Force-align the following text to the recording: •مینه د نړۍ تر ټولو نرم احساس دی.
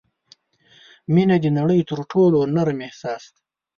•مینه 1.13 1.35
د 1.43 1.45
نړۍ 1.57 1.81
تر 1.89 1.99
ټولو 2.11 2.39
نرم 2.55 2.79
احساس 2.87 3.23
دی. 3.33 3.41